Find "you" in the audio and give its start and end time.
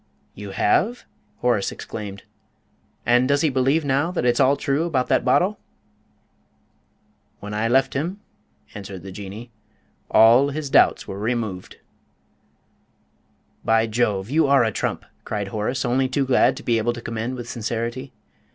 0.33-0.49, 14.31-14.47